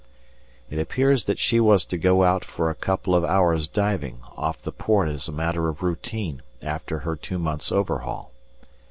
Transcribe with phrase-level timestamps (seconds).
[0.71, 4.59] It appears that she was to go out for a couple of hours' diving off
[4.59, 8.31] the port as a matter of routine after her two months' overhaul.